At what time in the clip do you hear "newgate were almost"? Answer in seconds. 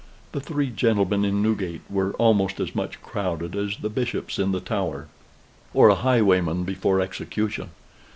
1.43-2.59